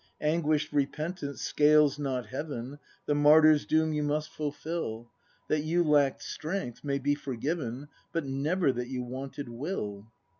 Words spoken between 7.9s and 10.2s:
But never that you wanted will.